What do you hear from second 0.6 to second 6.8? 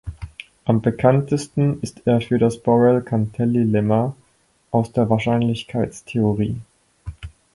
Am bekanntesten ist er für das Borel-Cantelli-Lemma aus der Wahrscheinlichkeitstheorie.